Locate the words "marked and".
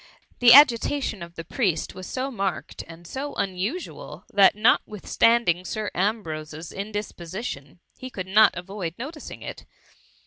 2.31-3.05